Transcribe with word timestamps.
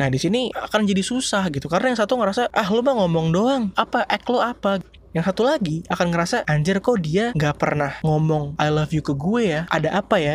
Nah 0.00 0.08
di 0.08 0.16
sini 0.16 0.48
akan 0.48 0.88
jadi 0.88 1.04
susah 1.04 1.52
gitu 1.52 1.68
karena 1.68 1.92
yang 1.92 2.00
satu 2.00 2.16
ngerasa 2.16 2.48
ah 2.56 2.68
lu 2.72 2.80
mah 2.80 2.96
ngomong 3.04 3.36
doang 3.36 3.68
apa 3.76 4.00
act 4.08 4.32
lo 4.32 4.40
apa 4.40 4.80
yang 5.12 5.20
satu 5.20 5.44
lagi 5.44 5.84
akan 5.92 6.08
ngerasa 6.08 6.48
anjir 6.48 6.80
kok 6.80 7.04
dia 7.04 7.36
nggak 7.36 7.60
pernah 7.60 8.00
ngomong 8.00 8.56
I 8.56 8.72
love 8.72 8.96
you 8.96 9.04
ke 9.04 9.12
gue 9.12 9.42
ya 9.44 9.60
ada 9.68 10.00
apa 10.00 10.16
ya 10.16 10.34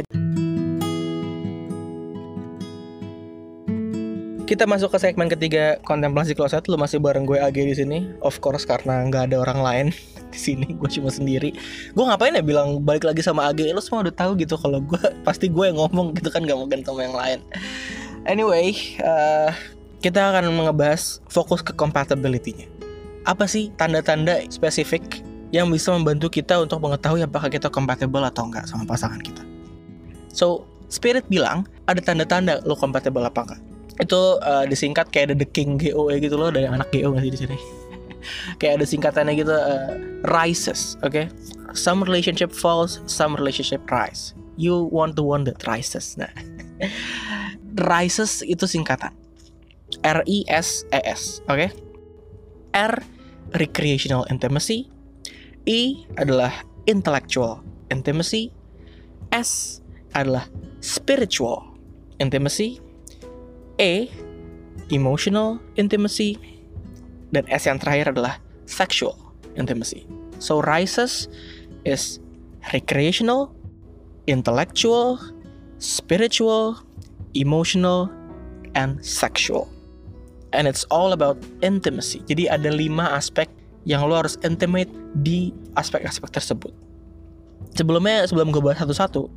Kita 4.46 4.70
masuk 4.70 4.94
ke 4.94 5.02
segmen 5.02 5.26
ketiga 5.26 5.82
kontemplasi 5.82 6.38
kloset. 6.38 6.70
Lu 6.70 6.78
masih 6.78 7.02
bareng 7.02 7.26
gue 7.26 7.42
AG 7.42 7.58
di 7.58 7.74
sini. 7.74 8.14
Of 8.22 8.46
course 8.46 8.62
karena 8.70 9.02
nggak 9.10 9.34
ada 9.34 9.42
orang 9.42 9.60
lain 9.66 9.88
di 10.34 10.38
sini. 10.38 10.70
Gue 10.78 10.86
cuma 10.86 11.10
sendiri. 11.10 11.58
Gue 11.98 12.06
ngapain 12.06 12.30
ya 12.30 12.46
bilang 12.46 12.78
balik 12.86 13.10
lagi 13.10 13.26
sama 13.26 13.50
AG? 13.50 13.66
Lu 13.74 13.82
semua 13.82 14.06
udah 14.06 14.14
tahu 14.14 14.38
gitu 14.38 14.54
kalau 14.54 14.86
gue 14.86 15.02
pasti 15.26 15.50
gue 15.50 15.66
yang 15.66 15.82
ngomong 15.82 16.14
gitu 16.14 16.30
kan 16.30 16.46
nggak 16.46 16.62
mungkin 16.62 16.86
sama 16.86 17.10
yang 17.10 17.18
lain. 17.18 17.40
Anyway, 18.26 18.74
uh, 19.06 19.54
kita 20.02 20.34
akan 20.34 20.50
ngebahas 20.70 21.22
fokus 21.30 21.62
ke 21.62 21.74
compatibility-nya. 21.74 22.66
Apa 23.26 23.46
sih 23.46 23.74
tanda-tanda 23.78 24.42
spesifik 24.50 25.22
yang 25.54 25.70
bisa 25.70 25.94
membantu 25.94 26.30
kita 26.30 26.58
untuk 26.62 26.82
mengetahui 26.82 27.26
apakah 27.26 27.50
kita 27.50 27.70
compatible 27.70 28.22
atau 28.26 28.50
enggak 28.50 28.66
sama 28.66 28.86
pasangan 28.86 29.22
kita? 29.22 29.42
So, 30.34 30.66
Spirit 30.90 31.26
bilang 31.30 31.66
ada 31.90 32.02
tanda-tanda 32.02 32.62
lo 32.66 32.78
compatible 32.78 33.26
apa 33.26 33.42
enggak 33.46 33.62
itu 33.96 34.22
uh, 34.44 34.68
disingkat 34.68 35.08
kayak 35.12 35.32
ada 35.32 35.36
the 35.40 35.48
king 35.48 35.80
GOE 35.80 36.20
gitu 36.20 36.36
loh 36.36 36.52
dari 36.52 36.68
anak 36.68 36.92
GO 36.92 37.16
nggak 37.16 37.24
sih 37.24 37.32
di 37.32 37.40
sini 37.40 37.58
kayak 38.60 38.84
ada 38.84 38.86
singkatannya 38.86 39.34
gitu 39.40 39.56
uh, 39.56 39.96
rises 40.36 41.00
oke 41.00 41.16
okay? 41.16 41.26
some 41.72 42.04
relationship 42.04 42.52
falls 42.52 43.00
some 43.08 43.40
relationship 43.40 43.80
rise 43.88 44.36
you 44.60 44.92
want 44.92 45.16
to 45.16 45.24
one 45.24 45.48
that 45.48 45.64
rises 45.64 46.20
nah 46.20 46.28
rises 47.76 48.42
itu 48.46 48.66
singkatan. 48.66 49.12
R 50.02 50.24
I 50.26 50.48
S 50.50 50.88
E 50.90 51.00
S 51.04 51.44
oke? 51.46 51.60
Okay? 51.60 51.70
R 52.76 52.94
recreational 53.56 54.28
intimacy. 54.32 54.90
I 55.66 56.06
adalah 56.20 56.66
intellectual 56.86 57.62
intimacy. 57.90 58.52
S 59.34 59.82
adalah 60.14 60.48
spiritual 60.80 61.76
intimacy. 62.20 62.80
E 63.80 64.08
emotional 64.90 65.60
intimacy. 65.76 66.38
Dan 67.34 67.44
S 67.52 67.68
yang 67.68 67.82
terakhir 67.82 68.16
adalah 68.16 68.40
sexual 68.70 69.18
intimacy. 69.60 70.08
So 70.40 70.60
rises 70.62 71.28
is 71.88 72.20
recreational, 72.74 73.54
intellectual, 74.28 75.20
spiritual, 75.80 76.82
emotional, 77.36 78.10
and 78.74 79.00
sexual. 79.04 79.70
And 80.56 80.68
it's 80.68 80.88
all 80.88 81.12
about 81.12 81.40
intimacy. 81.60 82.24
Jadi 82.32 82.48
ada 82.48 82.72
lima 82.72 83.12
aspek 83.16 83.52
yang 83.84 84.08
lo 84.08 84.18
harus 84.18 84.40
intimate 84.42 84.90
di 85.22 85.52
aspek-aspek 85.76 86.32
tersebut. 86.32 86.72
Sebelumnya, 87.76 88.24
sebelum 88.26 88.56
gue 88.56 88.64
bahas 88.64 88.80
satu-satu, 88.82 89.28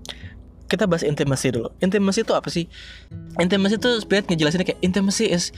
kita 0.70 0.86
bahas 0.86 1.02
intimacy 1.02 1.50
dulu. 1.50 1.68
Intimacy 1.82 2.22
itu 2.22 2.32
apa 2.32 2.48
sih? 2.48 2.70
Intimacy 3.42 3.76
itu 3.76 3.90
sebenarnya 4.04 4.26
ngejelasin 4.30 4.62
kayak 4.62 4.80
intimacy 4.80 5.26
is 5.26 5.50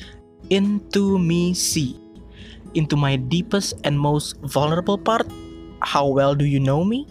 into 0.49 1.21
me 1.21 1.53
see 1.53 2.01
into 2.75 2.97
my 2.97 3.17
deepest 3.17 3.75
and 3.85 3.99
most 3.99 4.39
vulnerable 4.47 4.99
part. 4.99 5.27
How 5.81 6.07
well 6.07 6.35
do 6.35 6.45
you 6.45 6.61
know 6.61 6.85
me? 6.85 7.09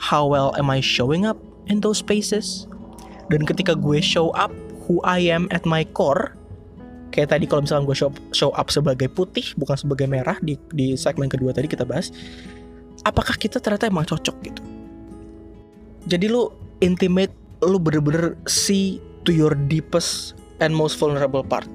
How 0.00 0.26
well 0.26 0.56
am 0.56 0.70
I 0.70 0.80
showing 0.80 1.26
up 1.26 1.36
in 1.68 1.80
those 1.80 2.00
spaces? 2.00 2.66
Dan 3.30 3.46
ketika 3.46 3.78
gue 3.78 4.02
show 4.02 4.34
up 4.34 4.50
who 4.84 4.98
I 5.06 5.22
am 5.30 5.46
at 5.54 5.62
my 5.62 5.86
core, 5.94 6.34
kayak 7.14 7.30
tadi 7.30 7.46
kalau 7.46 7.62
misalnya 7.62 7.86
gue 7.86 7.96
show, 7.96 8.10
show 8.34 8.50
up 8.58 8.74
sebagai 8.74 9.06
putih 9.06 9.46
bukan 9.54 9.78
sebagai 9.78 10.10
merah 10.10 10.34
di 10.42 10.58
di 10.74 10.98
segmen 10.98 11.30
kedua 11.30 11.54
tadi 11.54 11.70
kita 11.70 11.86
bahas, 11.86 12.10
apakah 13.06 13.38
kita 13.38 13.62
ternyata 13.62 13.86
emang 13.86 14.06
cocok 14.06 14.36
gitu? 14.42 14.62
Jadi 16.10 16.26
lu 16.26 16.50
intimate 16.82 17.30
lu 17.62 17.78
bener-bener 17.78 18.34
see 18.50 18.98
to 19.22 19.30
your 19.30 19.54
deepest 19.70 20.34
and 20.58 20.74
most 20.74 20.98
vulnerable 20.98 21.46
part. 21.46 21.70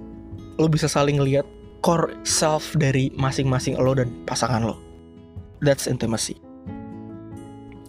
Lu 0.60 0.68
bisa 0.68 0.92
saling 0.92 1.24
lihat 1.24 1.48
core 1.80 2.12
self 2.28 2.76
dari 2.76 3.14
masing-masing 3.16 3.80
lo 3.80 3.96
dan 3.96 4.12
pasangan 4.28 4.66
lo. 4.66 4.76
That's 5.64 5.88
intimacy 5.88 6.45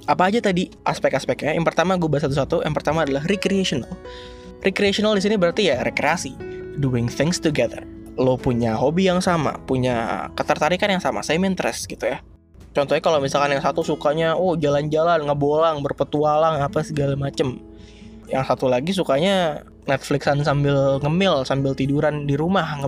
apa 0.07 0.23
aja 0.31 0.39
tadi 0.39 0.71
aspek-aspeknya 0.87 1.55
yang 1.55 1.67
pertama 1.67 1.99
gue 1.99 2.07
bahas 2.07 2.27
satu-satu 2.31 2.63
yang 2.63 2.75
pertama 2.75 3.03
adalah 3.03 3.23
recreational 3.27 3.91
recreational 4.63 5.15
di 5.15 5.23
sini 5.23 5.35
berarti 5.35 5.69
ya 5.71 5.83
rekreasi 5.83 6.35
doing 6.79 7.11
things 7.11 7.43
together 7.43 7.83
lo 8.17 8.39
punya 8.41 8.73
hobi 8.73 9.11
yang 9.11 9.21
sama 9.21 9.59
punya 9.67 10.29
ketertarikan 10.39 10.95
yang 10.97 11.03
sama 11.03 11.21
same 11.21 11.45
interest 11.45 11.91
gitu 11.91 12.07
ya 12.09 12.23
Contohnya 12.77 13.01
kalau 13.01 13.25
misalkan 13.25 13.57
yang 13.57 13.65
satu 13.65 13.81
sukanya 13.81 14.37
oh 14.37 14.53
jalan-jalan, 14.53 15.25
ngebolang, 15.25 15.81
berpetualang 15.81 16.61
apa 16.61 16.85
segala 16.85 17.17
macem. 17.17 17.57
Yang 18.29 18.53
satu 18.53 18.69
lagi 18.69 18.93
sukanya 18.93 19.65
Netflixan 19.89 20.45
sambil 20.45 21.01
ngemil, 21.01 21.49
sambil 21.49 21.73
tiduran 21.73 22.29
di 22.29 22.37
rumah, 22.37 22.85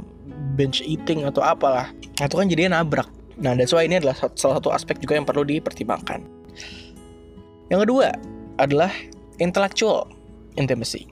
bench 0.60 0.84
eating 0.84 1.24
atau 1.24 1.40
apalah. 1.40 1.88
Nah, 2.20 2.28
itu 2.28 2.36
kan 2.36 2.46
jadinya 2.52 2.84
nabrak. 2.84 3.08
Nah, 3.40 3.56
that's 3.56 3.72
why 3.72 3.88
ini 3.88 3.96
adalah 3.96 4.12
salah 4.36 4.60
satu 4.60 4.68
aspek 4.76 5.00
juga 5.00 5.16
yang 5.16 5.24
perlu 5.24 5.48
dipertimbangkan. 5.48 6.20
Yang 7.68 7.80
kedua 7.88 8.08
adalah 8.56 8.92
intellectual 9.38 10.08
intimacy. 10.56 11.08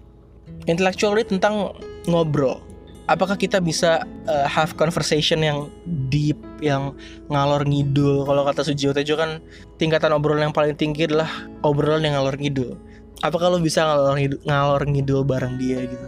Intellectual 0.67 1.15
itu 1.17 1.39
tentang 1.39 1.77
ngobrol. 2.11 2.61
Apakah 3.07 3.39
kita 3.39 3.63
bisa 3.63 4.03
uh, 4.27 4.51
have 4.51 4.75
conversation 4.75 5.39
yang 5.39 5.71
deep 6.11 6.35
yang 6.59 6.91
ngalor 7.31 7.63
ngidul? 7.63 8.27
Kalau 8.27 8.43
kata 8.43 8.67
Sujiwo 8.67 8.91
Tejo 8.91 9.15
kan 9.15 9.39
tingkatan 9.79 10.11
obrolan 10.11 10.51
yang 10.51 10.57
paling 10.57 10.75
tinggi 10.75 11.07
adalah 11.07 11.31
obrolan 11.63 12.03
yang 12.03 12.19
ngalor 12.19 12.35
ngidul. 12.35 12.75
Apa 13.23 13.39
kalau 13.39 13.63
bisa 13.63 13.87
ngalor 13.87 14.19
ngidul, 14.19 14.41
ngalor 14.43 14.83
ngidul 14.91 15.21
bareng 15.23 15.55
dia 15.55 15.87
gitu? 15.87 16.07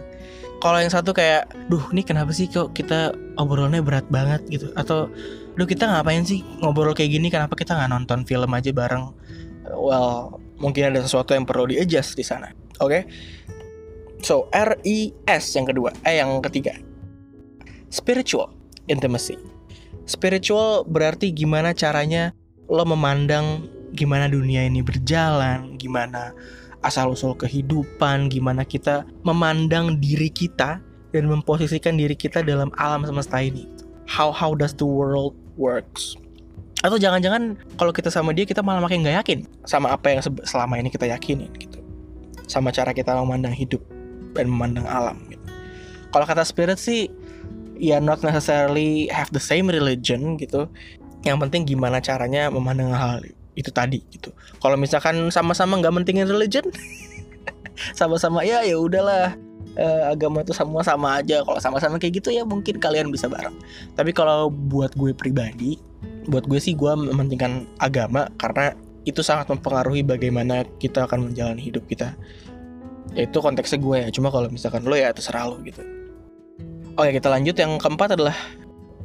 Kalau 0.59 0.75
yang 0.75 0.91
satu 0.91 1.15
kayak 1.15 1.47
duh 1.71 1.87
nih 1.95 2.03
kenapa 2.03 2.35
sih 2.35 2.51
kok 2.51 2.75
kita 2.75 3.15
obrolannya 3.39 3.79
berat 3.79 4.03
banget? 4.11 4.43
gitu. 4.51 4.67
Atau 4.75 5.07
duh 5.55 5.63
kita 5.63 5.87
ngapain 5.87 6.27
sih 6.27 6.43
ngobrol 6.59 6.91
kayak 6.91 7.15
gini? 7.15 7.31
Kenapa 7.31 7.55
kita 7.55 7.79
nggak 7.79 7.95
nonton 7.95 8.27
film 8.27 8.51
aja 8.51 8.75
bareng 8.75 9.07
well 9.73 10.41
mungkin 10.57 10.93
ada 10.93 10.99
sesuatu 11.03 11.33
yang 11.37 11.45
perlu 11.45 11.69
di 11.69 11.79
adjust 11.79 12.17
di 12.17 12.25
sana 12.25 12.51
oke 12.81 12.89
okay? 12.89 13.03
So 14.19 14.51
R 14.51 14.75
I 14.83 15.15
S 15.31 15.55
yang 15.55 15.63
kedua, 15.63 15.95
eh 16.03 16.19
yang 16.19 16.43
ketiga 16.43 16.75
spiritual 17.87 18.53
intimacy. 18.91 19.37
Spiritual 20.05 20.85
berarti 20.89 21.29
gimana 21.33 21.73
caranya 21.73 22.33
lo 22.69 22.85
memandang 22.85 23.65
gimana 23.93 24.29
dunia 24.29 24.65
ini 24.65 24.81
berjalan, 24.81 25.77
gimana 25.77 26.33
asal-usul 26.85 27.35
kehidupan, 27.37 28.29
gimana 28.29 28.65
kita 28.65 29.05
memandang 29.25 29.97
diri 29.97 30.29
kita 30.29 30.81
dan 31.09 31.23
memposisikan 31.25 31.97
diri 31.97 32.13
kita 32.13 32.45
dalam 32.45 32.69
alam 32.77 33.05
semesta 33.05 33.41
ini. 33.41 33.65
How 34.09 34.33
how 34.33 34.57
does 34.57 34.73
the 34.73 34.85
world 34.85 35.37
works? 35.57 36.17
Atau 36.79 36.95
jangan-jangan 36.95 37.59
kalau 37.75 37.91
kita 37.91 38.07
sama 38.07 38.31
dia 38.31 38.47
kita 38.47 38.63
malah 38.63 38.79
makin 38.79 39.03
nggak 39.03 39.15
yakin 39.23 39.39
sama 39.67 39.91
apa 39.91 40.15
yang 40.15 40.21
selama 40.23 40.79
ini 40.79 40.87
kita 40.87 41.11
yakinin 41.11 41.51
gitu. 41.59 41.79
Sama 42.47 42.71
cara 42.71 42.95
kita 42.95 43.19
memandang 43.19 43.51
hidup 43.51 43.83
dan 44.31 44.47
memandang 44.47 44.87
alam 44.87 45.19
gitu. 45.27 45.43
Kalau 46.09 46.25
kata 46.25 46.47
spirit 46.47 46.79
sih 46.79 47.11
ya 47.75 47.99
not 47.99 48.23
necessarily 48.23 49.11
have 49.11 49.27
the 49.35 49.43
same 49.43 49.67
religion 49.67 50.39
gitu. 50.39 50.71
Yang 51.27 51.37
penting 51.47 51.67
gimana 51.67 51.99
caranya 51.99 52.47
memandang 52.47 52.95
hal 52.95 53.27
itu 53.59 53.69
tadi 53.75 53.99
gitu. 54.15 54.31
Kalau 54.63 54.79
misalkan 54.79 55.27
sama-sama 55.35 55.75
nggak 55.83 55.91
mentingin 55.91 56.31
religion 56.31 56.63
sama-sama 57.99 58.47
ya 58.47 58.63
ya 58.63 58.79
udahlah. 58.79 59.35
Eh, 59.79 60.03
agama 60.11 60.43
itu 60.43 60.55
semua 60.55 60.79
sama 60.83 61.19
aja. 61.19 61.43
Kalau 61.43 61.59
sama-sama 61.59 61.99
kayak 61.99 62.23
gitu 62.23 62.31
ya 62.31 62.47
mungkin 62.47 62.79
kalian 62.79 63.11
bisa 63.11 63.27
bareng. 63.27 63.53
Tapi 63.99 64.15
kalau 64.15 64.47
buat 64.47 64.95
gue 64.95 65.11
pribadi 65.11 65.75
buat 66.29 66.45
gue 66.45 66.61
sih 66.61 66.77
gue 66.77 66.93
mementingkan 66.93 67.65
agama 67.81 68.29
karena 68.37 68.77
itu 69.03 69.25
sangat 69.25 69.49
mempengaruhi 69.49 70.05
bagaimana 70.05 70.63
kita 70.77 71.09
akan 71.09 71.33
menjalani 71.33 71.59
hidup 71.59 71.83
kita 71.89 72.13
itu 73.17 73.41
konteksnya 73.41 73.81
gue 73.81 73.97
ya 74.05 74.09
cuma 74.13 74.29
kalau 74.29 74.47
misalkan 74.53 74.85
lo 74.85 74.93
ya 74.93 75.09
terserah 75.09 75.49
lo 75.49 75.57
gitu 75.65 75.81
Oke, 76.99 77.15
kita 77.15 77.31
lanjut. 77.31 77.55
Yang 77.55 77.79
keempat 77.79 78.19
adalah 78.19 78.35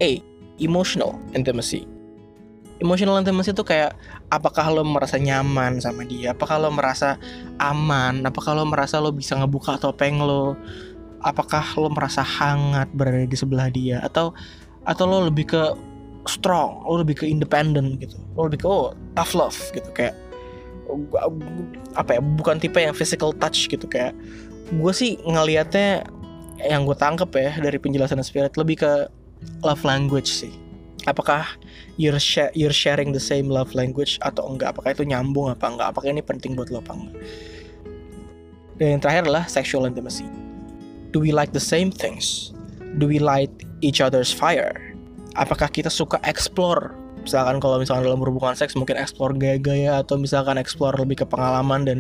A. 0.03 0.19
Emotional 0.59 1.15
intimacy. 1.31 1.87
Emotional 2.83 3.23
intimacy 3.23 3.55
itu 3.55 3.63
kayak 3.63 3.95
apakah 4.35 4.67
lo 4.75 4.83
merasa 4.83 5.15
nyaman 5.15 5.79
sama 5.79 6.03
dia? 6.03 6.35
Apakah 6.35 6.59
lo 6.59 6.75
merasa 6.75 7.23
aman? 7.63 8.27
Apakah 8.27 8.59
lo 8.59 8.67
merasa 8.67 8.99
lo 8.99 9.15
bisa 9.15 9.39
ngebuka 9.39 9.79
topeng 9.79 10.19
lo? 10.19 10.59
Apakah 11.23 11.63
lo 11.79 11.87
merasa 11.87 12.27
hangat 12.27 12.91
berada 12.91 13.23
di 13.23 13.39
sebelah 13.39 13.71
dia? 13.71 14.03
Atau 14.03 14.35
atau 14.83 15.05
lo 15.07 15.31
lebih 15.31 15.55
ke 15.55 15.63
strong, 16.29 16.83
lo 16.85 17.01
lebih 17.01 17.23
ke 17.23 17.27
independent 17.29 18.01
gitu. 18.01 18.17
Lo 18.35 18.49
lebih 18.49 18.65
ke 18.65 18.69
oh, 18.69 18.93
tough 19.15 19.33
love 19.37 19.59
gitu 19.73 19.89
kayak 19.93 20.17
apa 21.97 22.19
ya 22.19 22.21
bukan 22.21 22.61
tipe 22.61 22.77
yang 22.77 22.93
physical 22.93 23.33
touch 23.33 23.73
gitu 23.73 23.89
kayak 23.89 24.13
gue 24.69 24.93
sih 24.93 25.17
ngelihatnya 25.25 26.05
yang 26.61 26.85
gue 26.85 26.97
tangkep 26.97 27.31
ya 27.35 27.51
dari 27.61 27.81
penjelasan 27.81 28.21
spirit 28.21 28.55
lebih 28.55 28.85
ke 28.85 28.93
love 29.61 29.83
language 29.85 30.29
sih. 30.29 30.53
Apakah 31.05 31.45
you're, 32.01 32.17
share, 32.17 32.49
you're 32.57 32.73
sharing 32.73 33.13
the 33.13 33.21
same 33.21 33.53
love 33.53 33.77
language 33.77 34.17
atau 34.25 34.49
enggak? 34.49 34.73
Apakah 34.73 34.97
itu 34.97 35.05
nyambung 35.05 35.53
apa 35.53 35.69
enggak? 35.69 35.89
Apakah 35.93 36.09
ini 36.09 36.25
penting 36.25 36.57
buat 36.57 36.73
lo 36.73 36.81
apa 36.81 36.97
enggak? 36.97 37.17
Dan 38.81 38.87
yang 38.97 39.01
terakhir 39.05 39.29
adalah 39.29 39.45
sexual 39.45 39.85
intimacy. 39.85 40.25
Do 41.13 41.21
we 41.21 41.29
like 41.29 41.53
the 41.53 41.61
same 41.61 41.93
things? 41.93 42.57
Do 42.97 43.05
we 43.05 43.21
light 43.21 43.53
each 43.85 44.01
other's 44.01 44.33
fire 44.33 44.94
apakah 45.35 45.69
kita 45.71 45.91
suka 45.91 46.19
explore? 46.25 46.95
Misalkan 47.25 47.57
kalau 47.57 47.81
misalkan 47.81 48.05
dalam 48.05 48.21
hubungan 48.21 48.53
seks 48.53 48.77
mungkin 48.77 49.01
explore 49.01 49.33
gaya-gaya 49.33 50.05
atau 50.05 50.21
misalkan 50.21 50.61
explore 50.61 50.93
lebih 51.01 51.25
ke 51.25 51.27
pengalaman 51.27 51.89
dan 51.89 51.99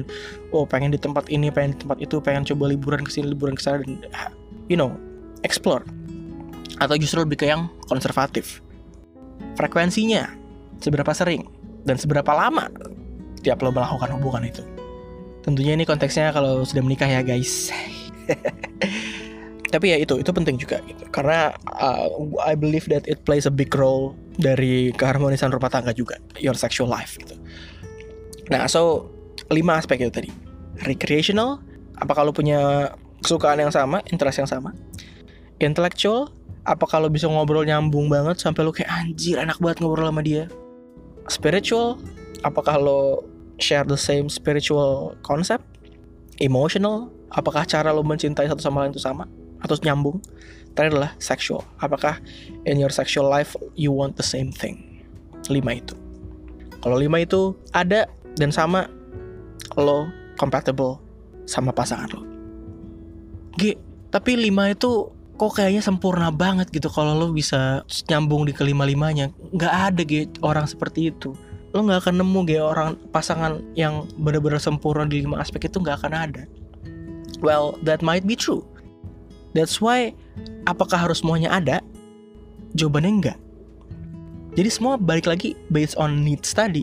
oh 0.52 0.68
pengen 0.68 0.92
di 0.92 1.00
tempat 1.00 1.24
ini 1.32 1.48
pengen 1.48 1.72
di 1.72 1.78
tempat 1.80 1.98
itu 2.04 2.20
pengen 2.20 2.44
coba 2.44 2.68
liburan 2.68 3.00
ke 3.00 3.08
sini 3.08 3.32
liburan 3.32 3.56
ke 3.56 3.62
sana 3.64 3.80
dan 3.80 4.04
you 4.68 4.76
know 4.76 4.92
explore. 5.42 5.82
Atau 6.82 7.00
justru 7.00 7.24
lebih 7.24 7.40
ke 7.40 7.46
yang 7.48 7.72
konservatif. 7.88 8.60
Frekuensinya 9.56 10.28
seberapa 10.82 11.10
sering 11.16 11.48
dan 11.88 11.96
seberapa 11.96 12.28
lama 12.34 12.68
tiap 13.40 13.64
lo 13.64 13.72
melakukan 13.72 14.12
hubungan 14.20 14.44
itu? 14.44 14.62
Tentunya 15.40 15.76
ini 15.76 15.84
konteksnya 15.88 16.32
kalau 16.32 16.64
sudah 16.64 16.80
menikah 16.80 17.08
ya 17.08 17.20
guys 17.20 17.68
tapi 19.74 19.90
ya 19.90 19.98
itu 19.98 20.22
itu 20.22 20.30
penting 20.30 20.54
juga 20.54 20.78
gitu. 20.86 21.02
Karena 21.10 21.50
uh, 21.74 22.06
I 22.46 22.54
believe 22.54 22.86
that 22.94 23.10
it 23.10 23.26
plays 23.26 23.42
a 23.42 23.50
big 23.50 23.74
role 23.74 24.14
dari 24.38 24.94
keharmonisan 24.94 25.50
rumah 25.50 25.66
tangga 25.66 25.90
juga 25.90 26.22
your 26.38 26.54
sexual 26.54 26.86
life 26.86 27.18
gitu. 27.18 27.34
Nah 28.54 28.70
so 28.70 29.10
lima 29.50 29.82
aspek 29.82 30.06
itu 30.06 30.14
tadi. 30.14 30.30
Recreational 30.86 31.58
apa 31.98 32.14
kalau 32.14 32.30
punya 32.30 32.94
kesukaan 33.18 33.58
yang 33.58 33.74
sama 33.74 33.98
interest 34.14 34.38
yang 34.38 34.46
sama. 34.46 34.70
Intellectual 35.58 36.30
apa 36.62 36.86
kalau 36.86 37.10
bisa 37.10 37.26
ngobrol 37.26 37.66
nyambung 37.66 38.06
banget 38.06 38.38
sampai 38.38 38.62
lu 38.62 38.70
kayak 38.70 38.94
anjir 38.94 39.42
enak 39.42 39.58
banget 39.58 39.82
ngobrol 39.82 40.06
sama 40.06 40.22
dia. 40.22 40.46
Spiritual 41.26 41.98
apakah 42.46 42.78
lo 42.78 43.26
share 43.58 43.82
the 43.90 43.98
same 43.98 44.30
spiritual 44.30 45.18
concept. 45.26 45.66
Emotional 46.38 47.10
apakah 47.34 47.66
cara 47.66 47.90
lo 47.90 48.06
mencintai 48.06 48.46
satu 48.46 48.62
sama 48.62 48.86
lain 48.86 48.94
itu 48.94 49.02
sama 49.02 49.26
atau 49.64 49.80
nyambung. 49.80 50.20
Terakhir 50.76 50.92
adalah 50.92 51.12
sexual. 51.16 51.64
Apakah 51.80 52.20
in 52.68 52.76
your 52.76 52.92
sexual 52.92 53.30
life 53.30 53.56
you 53.72 53.88
want 53.88 54.20
the 54.20 54.26
same 54.26 54.52
thing? 54.52 55.02
Lima 55.48 55.80
itu. 55.80 55.96
Kalau 56.84 57.00
lima 57.00 57.24
itu 57.24 57.56
ada 57.72 58.04
dan 58.36 58.52
sama, 58.52 58.92
lo 59.80 60.10
compatible 60.36 61.00
sama 61.48 61.72
pasangan 61.72 62.10
lo. 62.12 62.22
G, 63.56 63.78
tapi 64.10 64.36
lima 64.36 64.68
itu 64.74 65.08
kok 65.34 65.58
kayaknya 65.58 65.82
sempurna 65.82 66.30
banget 66.30 66.70
gitu 66.70 66.90
kalau 66.90 67.14
lo 67.14 67.26
bisa 67.30 67.86
nyambung 68.10 68.44
di 68.44 68.52
kelima-limanya. 68.52 69.30
Nggak 69.54 69.74
ada 69.94 70.02
G 70.02 70.12
orang 70.42 70.66
seperti 70.66 71.14
itu. 71.14 71.32
Lo 71.70 71.86
nggak 71.86 72.06
akan 72.06 72.14
nemu 72.22 72.40
G 72.50 72.52
orang 72.58 72.98
pasangan 73.14 73.62
yang 73.78 74.10
benar-benar 74.18 74.58
sempurna 74.58 75.06
di 75.06 75.22
lima 75.22 75.38
aspek 75.38 75.70
itu 75.70 75.78
nggak 75.78 76.02
akan 76.02 76.12
ada. 76.12 76.42
Well, 77.38 77.78
that 77.86 78.02
might 78.02 78.26
be 78.26 78.34
true. 78.34 78.66
That's 79.54 79.78
why 79.78 80.12
apakah 80.66 81.08
harus 81.08 81.22
semuanya 81.22 81.54
ada? 81.54 81.78
Jawabannya 82.74 83.12
enggak. 83.22 83.38
Jadi 84.54 84.70
semua 84.70 84.94
balik 84.98 85.30
lagi 85.30 85.54
based 85.70 85.98
on 85.98 86.22
needs 86.22 86.54
tadi. 86.54 86.82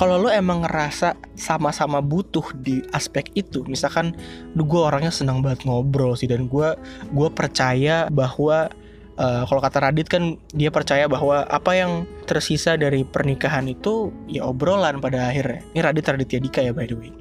Kalau 0.00 0.16
lo 0.16 0.32
emang 0.32 0.64
ngerasa 0.64 1.12
sama-sama 1.36 2.00
butuh 2.00 2.56
di 2.64 2.80
aspek 2.96 3.28
itu, 3.36 3.60
misalkan, 3.68 4.16
gue 4.56 4.80
orangnya 4.80 5.12
senang 5.12 5.44
banget 5.44 5.68
ngobrol 5.68 6.16
sih 6.16 6.24
dan 6.24 6.48
gue 6.48 6.72
gue 7.12 7.28
percaya 7.28 8.08
bahwa 8.08 8.72
uh, 9.20 9.42
kalau 9.44 9.60
kata 9.60 9.78
Radit 9.84 10.08
kan 10.08 10.40
dia 10.56 10.72
percaya 10.72 11.04
bahwa 11.04 11.44
apa 11.44 11.76
yang 11.76 12.08
tersisa 12.24 12.80
dari 12.80 13.04
pernikahan 13.04 13.68
itu 13.68 14.08
ya 14.32 14.48
obrolan 14.48 15.00
pada 15.04 15.28
akhirnya. 15.28 15.60
Ini 15.76 15.80
Radit 15.84 16.08
Raditya 16.08 16.40
Dika 16.40 16.60
ya 16.64 16.72
by 16.72 16.88
the 16.88 16.96
way. 16.96 17.12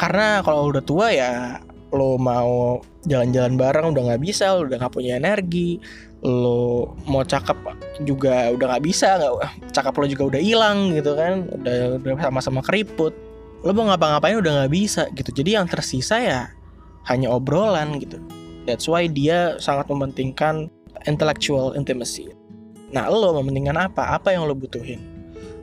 Karena 0.00 0.40
kalau 0.40 0.72
udah 0.72 0.84
tua 0.84 1.12
ya 1.12 1.60
lo 1.94 2.18
mau 2.18 2.82
jalan-jalan 3.06 3.54
bareng 3.54 3.94
udah 3.94 4.02
nggak 4.12 4.22
bisa 4.22 4.58
lo 4.58 4.66
udah 4.66 4.78
nggak 4.82 4.94
punya 4.94 5.22
energi 5.22 5.78
lo 6.26 6.96
mau 7.06 7.22
cakep 7.22 7.54
juga 8.02 8.50
udah 8.50 8.66
nggak 8.74 8.84
bisa 8.84 9.20
nggak 9.20 9.32
cakep 9.70 9.94
lo 9.94 10.06
juga 10.10 10.24
udah 10.34 10.40
hilang 10.42 10.90
gitu 10.96 11.12
kan 11.14 11.46
udah 11.60 12.02
sama-sama 12.18 12.64
keriput. 12.64 13.14
Lo 13.62 13.70
mau 13.70 13.86
ngapa-ngapain 13.86 14.38
udah 14.40 14.64
nggak 14.64 14.72
bisa 14.72 15.06
gitu. 15.14 15.30
Jadi 15.30 15.54
yang 15.54 15.70
tersisa 15.70 16.18
ya 16.18 16.42
hanya 17.06 17.30
obrolan 17.30 18.02
gitu. 18.02 18.18
That's 18.66 18.90
why 18.90 19.06
dia 19.06 19.60
sangat 19.62 19.86
mementingkan 19.86 20.66
intellectual 21.06 21.78
intimacy. 21.78 22.32
Nah 22.90 23.06
lo 23.06 23.36
mementingkan 23.38 23.78
apa? 23.78 24.18
Apa 24.18 24.34
yang 24.34 24.50
lo 24.50 24.58
butuhin? 24.58 24.98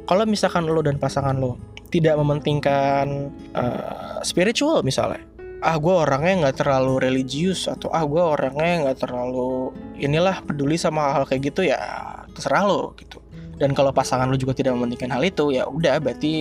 Kalau 0.08 0.24
misalkan 0.24 0.64
lo 0.64 0.80
dan 0.80 0.96
pasangan 0.96 1.36
lo 1.36 1.60
tidak 1.92 2.16
mementingkan 2.18 3.30
uh, 3.54 4.18
spiritual 4.26 4.82
misalnya 4.82 5.22
ah 5.64 5.80
gue 5.80 5.94
orangnya 5.96 6.48
nggak 6.48 6.60
terlalu 6.60 7.00
religius 7.00 7.72
atau 7.72 7.88
ah 7.96 8.04
gue 8.04 8.20
orangnya 8.20 8.92
nggak 8.92 9.08
terlalu 9.08 9.72
inilah 9.96 10.44
peduli 10.44 10.76
sama 10.76 11.16
hal 11.16 11.24
kayak 11.24 11.56
gitu 11.56 11.64
ya 11.64 11.80
terserah 12.36 12.68
lo 12.68 12.92
gitu. 13.00 13.24
Dan 13.54 13.72
kalau 13.78 13.94
pasangan 13.96 14.28
lo 14.28 14.36
juga 14.36 14.52
tidak 14.52 14.76
mementingkan 14.76 15.14
hal 15.14 15.24
itu 15.24 15.56
ya 15.56 15.64
udah 15.64 16.02
berarti 16.04 16.32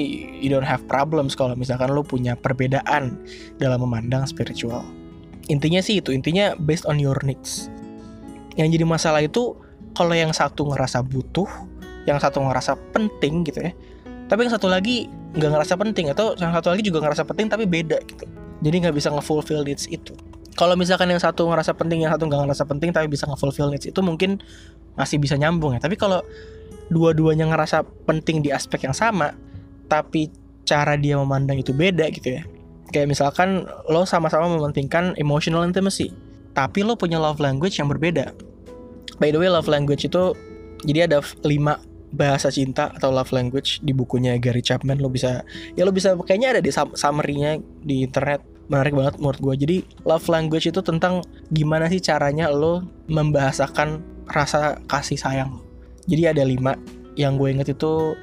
you 0.43 0.51
don't 0.51 0.67
have 0.67 0.83
problems 0.91 1.39
kalau 1.39 1.55
misalkan 1.55 1.93
lo 1.95 2.03
punya 2.03 2.35
perbedaan 2.35 3.15
dalam 3.63 3.79
memandang 3.85 4.27
spiritual. 4.27 4.83
Intinya 5.47 5.79
sih 5.79 6.03
itu 6.03 6.11
intinya 6.11 6.59
based 6.59 6.89
on 6.89 6.99
your 6.99 7.17
needs. 7.23 7.71
Yang 8.59 8.81
jadi 8.81 8.85
masalah 8.89 9.21
itu 9.23 9.55
kalau 9.95 10.17
yang 10.17 10.35
satu 10.35 10.67
ngerasa 10.73 11.05
butuh 11.05 11.47
yang 12.09 12.19
satu 12.19 12.43
ngerasa 12.43 12.75
penting 12.91 13.47
gitu 13.47 13.63
ya 13.63 13.73
tapi 14.27 14.49
yang 14.49 14.53
satu 14.53 14.67
lagi 14.67 15.07
nggak 15.37 15.51
ngerasa 15.53 15.75
penting 15.77 16.07
atau 16.13 16.35
yang 16.41 16.53
satu 16.53 16.73
lagi 16.73 16.83
juga 16.85 17.05
ngerasa 17.05 17.23
penting 17.29 17.47
tapi 17.53 17.65
beda 17.69 18.01
gitu 18.09 18.25
jadi 18.63 18.89
nggak 18.89 18.95
bisa 18.97 19.11
nge-fulfill 19.11 19.67
needs 19.67 19.91
itu. 19.91 20.15
Kalau 20.55 20.79
misalkan 20.79 21.11
yang 21.11 21.19
satu 21.19 21.49
ngerasa 21.51 21.75
penting 21.75 22.07
yang 22.07 22.13
satu 22.15 22.31
nggak 22.31 22.47
ngerasa 22.47 22.65
penting 22.69 22.95
tapi 22.95 23.11
bisa 23.11 23.27
nge-fulfill 23.27 23.75
needs 23.75 23.91
itu 23.91 24.01
mungkin 24.01 24.39
masih 24.95 25.19
bisa 25.19 25.35
nyambung 25.35 25.75
ya. 25.75 25.81
Tapi 25.83 25.99
kalau 25.99 26.23
dua-duanya 26.89 27.51
ngerasa 27.51 27.83
penting 28.07 28.41
di 28.45 28.55
aspek 28.55 28.87
yang 28.87 28.95
sama 28.95 29.35
tapi 29.91 30.31
cara 30.63 30.95
dia 30.95 31.19
memandang 31.19 31.59
itu 31.59 31.75
beda 31.75 32.07
gitu 32.15 32.39
ya. 32.39 32.43
Kayak 32.95 33.11
misalkan 33.11 33.67
lo 33.91 34.07
sama-sama 34.07 34.47
mementingkan 34.53 35.19
emotional 35.19 35.67
intimacy 35.67 36.15
tapi 36.53 36.85
lo 36.85 36.95
punya 36.95 37.19
love 37.19 37.43
language 37.43 37.81
yang 37.83 37.91
berbeda. 37.91 38.31
By 39.19 39.35
the 39.35 39.41
way 39.41 39.49
love 39.49 39.67
language 39.67 40.07
itu 40.07 40.37
jadi 40.87 41.09
ada 41.11 41.25
lima 41.43 41.81
bahasa 42.13 42.53
cinta 42.53 42.93
atau 42.93 43.09
love 43.09 43.33
language 43.33 43.81
di 43.81 43.97
bukunya 43.97 44.37
Gary 44.37 44.61
Chapman. 44.61 45.01
Lo 45.01 45.09
bisa 45.09 45.41
ya 45.75 45.89
lo 45.89 45.97
bisa 45.97 46.13
kayaknya 46.21 46.61
ada 46.61 46.63
di 46.63 46.69
summary-nya 46.73 47.57
di 47.81 48.05
internet 48.05 48.52
menarik 48.71 48.95
banget 48.95 49.15
menurut 49.19 49.41
gue 49.43 49.55
jadi 49.67 49.77
love 50.07 50.27
language 50.31 50.71
itu 50.71 50.81
tentang 50.83 51.25
gimana 51.51 51.91
sih 51.91 51.99
caranya 51.99 52.49
lo 52.53 52.87
membahasakan 53.11 54.03
rasa 54.31 54.79
kasih 54.87 55.19
sayang. 55.19 55.59
Jadi 56.07 56.23
ada 56.31 56.43
lima. 56.43 56.75
Yang 57.15 57.33
gue 57.39 57.49
inget 57.53 57.69
itu 57.77 58.17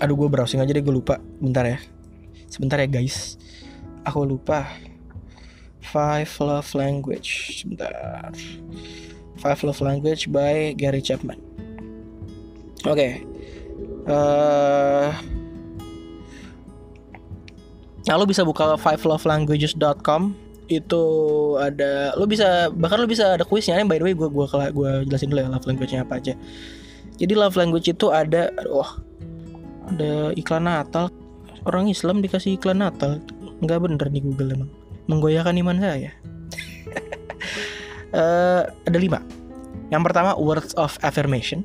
aduh 0.00 0.16
gue 0.18 0.28
browsing 0.28 0.60
aja 0.60 0.72
deh 0.72 0.82
gue 0.82 0.94
lupa. 0.94 1.20
Bentar 1.38 1.68
ya. 1.68 1.78
Sebentar 2.48 2.80
ya 2.80 2.88
guys. 2.88 3.36
Aku 4.04 4.24
lupa. 4.26 4.66
Five 5.82 6.30
love 6.40 6.70
language. 6.74 7.62
Sebentar. 7.62 8.32
Five 9.38 9.60
love 9.66 9.80
language 9.82 10.30
by 10.30 10.74
Gary 10.74 11.02
Chapman. 11.02 11.38
Oke. 12.82 12.98
Okay. 12.98 13.12
eh, 14.10 15.10
Nah, 18.02 18.14
lo 18.18 18.26
bisa 18.26 18.42
buka 18.42 18.74
fivelovelanguages.com 18.78 20.34
itu 20.70 21.04
ada 21.60 22.16
lo 22.16 22.24
bisa 22.24 22.72
bahkan 22.72 23.02
lo 23.02 23.06
bisa 23.06 23.36
ada 23.36 23.44
kuisnya. 23.44 23.82
By 23.84 24.00
the 24.00 24.04
way 24.10 24.14
gue 24.16 24.28
gue 24.30 24.46
gue 24.48 24.90
jelasin 25.06 25.28
dulu 25.28 25.40
ya 25.44 25.48
love 25.52 25.66
language-nya 25.68 26.02
apa 26.06 26.18
aja. 26.18 26.34
Jadi 27.20 27.32
love 27.36 27.58
language 27.58 27.92
itu 27.92 28.08
ada 28.08 28.50
wah 28.70 28.98
ada 29.92 30.32
iklan 30.34 30.64
Natal. 30.64 31.12
Orang 31.62 31.86
Islam 31.86 32.24
dikasih 32.24 32.58
iklan 32.58 32.82
Natal. 32.82 33.22
Nggak 33.62 33.78
bener 33.84 34.06
nih 34.10 34.22
Google 34.24 34.50
emang. 34.54 34.70
Menggoyahkan 35.06 35.54
iman 35.62 35.76
saya. 35.78 36.10
Uh, 38.10 38.66
ada 38.88 38.98
lima. 38.98 39.22
Yang 39.92 40.02
pertama 40.08 40.34
words 40.40 40.72
of 40.80 40.96
affirmation 41.04 41.62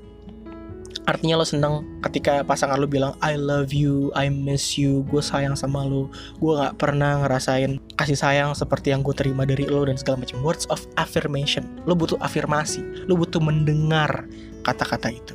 artinya 1.07 1.39
lo 1.39 1.47
seneng 1.47 1.87
ketika 2.03 2.43
pasangan 2.43 2.75
lo 2.75 2.83
bilang 2.83 3.15
I 3.23 3.39
love 3.39 3.71
you, 3.71 4.11
I 4.11 4.27
miss 4.27 4.75
you, 4.75 5.07
gue 5.07 5.23
sayang 5.23 5.55
sama 5.55 5.87
lo, 5.87 6.11
gue 6.43 6.51
nggak 6.51 6.75
pernah 6.75 7.23
ngerasain 7.23 7.79
kasih 7.95 8.19
sayang 8.19 8.51
seperti 8.51 8.91
yang 8.91 9.07
gue 9.07 9.15
terima 9.15 9.47
dari 9.47 9.63
lo 9.63 9.87
dan 9.87 9.95
segala 9.95 10.27
macam 10.27 10.43
words 10.43 10.67
of 10.67 10.83
affirmation. 10.99 11.79
Lo 11.87 11.95
butuh 11.95 12.19
afirmasi, 12.19 13.07
lo 13.07 13.15
butuh 13.15 13.39
mendengar 13.39 14.27
kata-kata 14.67 15.07
itu. 15.07 15.33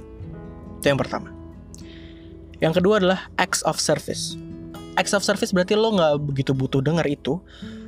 Itu 0.77 0.93
yang 0.93 1.01
pertama. 1.01 1.33
Yang 2.61 2.79
kedua 2.79 3.01
adalah 3.01 3.33
acts 3.41 3.65
of 3.65 3.81
service. 3.81 4.37
Acts 5.01 5.17
of 5.17 5.25
service 5.25 5.57
berarti 5.57 5.73
lo 5.73 5.97
nggak 5.97 6.21
begitu 6.21 6.53
butuh 6.53 6.85
dengar 6.85 7.09
itu, 7.09 7.41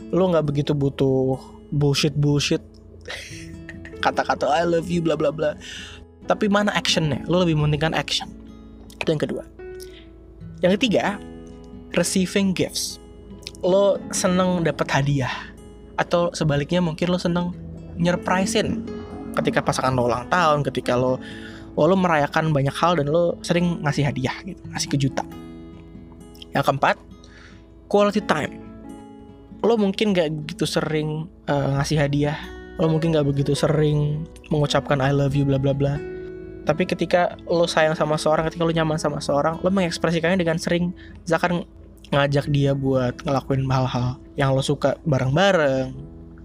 lo 0.08 0.24
nggak 0.32 0.48
begitu 0.48 0.72
butuh 0.72 1.36
bullshit 1.68 2.16
bullshit 2.16 2.64
kata-kata 4.04 4.52
I 4.52 4.68
love 4.68 4.88
you 4.92 5.00
bla 5.00 5.16
bla 5.16 5.32
bla 5.32 5.56
tapi 6.24 6.48
mana 6.48 6.72
actionnya? 6.72 7.20
Lo 7.28 7.44
lebih 7.44 7.56
mementingkan 7.60 7.92
action. 7.92 8.28
Itu 8.96 9.12
yang 9.12 9.20
kedua. 9.20 9.44
Yang 10.64 10.80
ketiga 10.80 11.20
receiving 11.92 12.56
gifts. 12.56 12.96
Lo 13.60 14.00
seneng 14.10 14.64
dapat 14.64 14.88
hadiah. 14.88 15.32
Atau 16.00 16.32
sebaliknya 16.32 16.80
mungkin 16.80 17.12
lo 17.12 17.20
seneng 17.20 17.52
nyerprisein 17.94 18.82
ketika 19.38 19.62
pasangan 19.62 19.94
lo 19.94 20.10
ulang 20.10 20.26
tahun 20.30 20.66
ketika 20.66 20.98
lo 20.98 21.18
oh, 21.78 21.86
lo 21.86 21.94
merayakan 21.94 22.50
banyak 22.50 22.74
hal 22.74 22.98
dan 22.98 23.06
lo 23.10 23.38
sering 23.42 23.82
ngasih 23.82 24.06
hadiah 24.06 24.34
gitu 24.42 24.62
ngasih 24.72 24.88
kejutan. 24.90 25.26
Yang 26.56 26.64
keempat 26.72 26.96
quality 27.86 28.24
time. 28.24 28.64
Lo 29.64 29.76
mungkin 29.80 30.12
gak 30.12 30.28
gitu 30.48 30.64
sering 30.64 31.28
uh, 31.48 31.78
ngasih 31.80 32.00
hadiah. 32.00 32.36
Lo 32.80 32.90
mungkin 32.90 33.14
gak 33.14 33.28
begitu 33.28 33.52
sering 33.54 34.26
mengucapkan 34.48 34.98
I 34.98 35.12
love 35.12 35.36
you 35.36 35.46
bla 35.46 35.60
bla 35.60 35.76
bla 35.76 36.13
tapi 36.64 36.88
ketika 36.88 37.36
lo 37.44 37.68
sayang 37.68 37.92
sama 37.92 38.16
seorang 38.16 38.48
ketika 38.48 38.64
lo 38.64 38.72
nyaman 38.72 38.96
sama 38.96 39.20
seorang 39.20 39.60
lo 39.60 39.68
mengekspresikannya 39.68 40.40
dengan 40.40 40.56
sering. 40.56 40.96
Misalkan 41.28 41.68
ngajak 42.08 42.48
dia 42.48 42.72
buat 42.72 43.20
ngelakuin 43.24 43.68
hal-hal 43.68 44.16
yang 44.40 44.56
lo 44.56 44.64
suka 44.64 44.96
bareng-bareng 45.04 45.92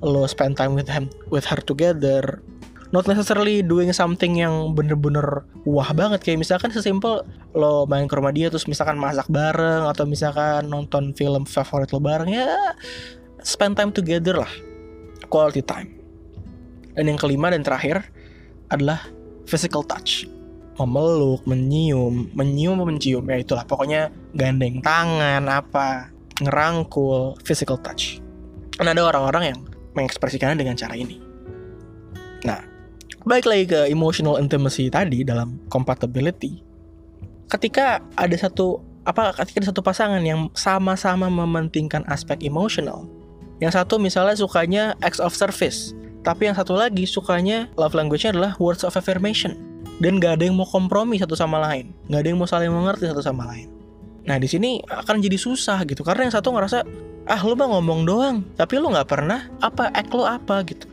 lo 0.04 0.24
spend 0.28 0.56
time 0.56 0.76
with 0.76 0.92
him 0.92 1.08
with 1.32 1.48
her 1.48 1.60
together. 1.64 2.44
Not 2.90 3.06
necessarily 3.06 3.62
doing 3.62 3.94
something 3.94 4.42
yang 4.42 4.74
bener-bener 4.74 5.46
wah 5.64 5.94
banget. 5.96 6.26
Kayak 6.26 6.44
misalkan 6.44 6.74
sesimpel 6.74 7.24
lo 7.56 7.88
main 7.88 8.10
ke 8.10 8.16
rumah 8.18 8.36
dia 8.36 8.52
terus 8.52 8.68
misalkan 8.68 9.00
masak 9.00 9.30
bareng 9.32 9.88
atau 9.88 10.04
misalkan 10.04 10.68
nonton 10.68 11.16
film 11.16 11.48
favorit 11.48 11.92
lo 11.96 12.02
bareng 12.02 12.34
ya 12.34 12.76
spend 13.40 13.80
time 13.80 13.96
together 13.96 14.36
lah. 14.36 14.52
Quality 15.32 15.64
time. 15.64 15.96
Dan 16.98 17.08
yang 17.08 17.20
kelima 17.22 17.54
dan 17.54 17.64
terakhir 17.64 18.04
adalah 18.74 19.00
physical 19.50 19.82
touch 19.82 20.30
memeluk, 20.80 21.44
menyium, 21.44 22.32
menyium 22.32 22.80
mencium 22.80 23.28
ya 23.28 23.44
itulah 23.44 23.68
pokoknya 23.68 24.16
gandeng 24.32 24.80
tangan 24.80 25.44
apa 25.52 26.08
ngerangkul 26.40 27.36
physical 27.44 27.76
touch. 27.76 28.24
Dan 28.80 28.88
ada 28.96 29.04
orang-orang 29.04 29.44
yang 29.52 29.60
mengekspresikannya 29.92 30.56
dengan 30.56 30.80
cara 30.80 30.96
ini. 30.96 31.20
Nah, 32.48 32.64
baik 33.28 33.44
lagi 33.44 33.68
ke 33.68 33.92
emotional 33.92 34.40
intimacy 34.40 34.88
tadi 34.88 35.28
dalam 35.28 35.60
compatibility. 35.68 36.64
Ketika 37.52 38.00
ada 38.16 38.36
satu 38.40 38.80
apa 39.04 39.36
ketika 39.36 39.66
ada 39.66 39.68
satu 39.76 39.84
pasangan 39.84 40.24
yang 40.24 40.48
sama-sama 40.56 41.28
mementingkan 41.28 42.08
aspek 42.08 42.40
emosional. 42.48 43.04
Yang 43.60 43.76
satu 43.76 44.00
misalnya 44.00 44.40
sukanya 44.40 44.96
acts 45.04 45.20
of 45.20 45.36
service, 45.36 45.92
tapi 46.22 46.52
yang 46.52 46.56
satu 46.56 46.76
lagi 46.76 47.08
sukanya 47.08 47.72
love 47.80 47.96
language-nya 47.96 48.36
adalah 48.36 48.52
words 48.60 48.84
of 48.84 48.96
affirmation. 49.00 49.56
Dan 50.00 50.20
gak 50.20 50.40
ada 50.40 50.48
yang 50.48 50.56
mau 50.56 50.68
kompromi 50.68 51.20
satu 51.20 51.36
sama 51.36 51.60
lain. 51.60 51.92
Gak 52.08 52.24
ada 52.24 52.28
yang 52.32 52.40
mau 52.40 52.48
saling 52.48 52.72
mengerti 52.72 53.08
satu 53.08 53.20
sama 53.20 53.48
lain. 53.52 53.68
Nah 54.28 54.40
di 54.40 54.48
sini 54.48 54.80
akan 54.88 55.20
jadi 55.20 55.36
susah 55.36 55.84
gitu. 55.88 56.04
Karena 56.04 56.28
yang 56.28 56.36
satu 56.36 56.52
ngerasa 56.56 56.84
ah 57.28 57.42
lu 57.44 57.56
mah 57.56 57.68
ngomong 57.68 58.08
doang. 58.08 58.38
Tapi 58.56 58.80
lu 58.80 58.92
nggak 58.92 59.10
pernah 59.10 59.48
apa 59.60 59.92
act 59.92 60.12
lo 60.16 60.24
apa 60.24 60.64
gitu. 60.68 60.88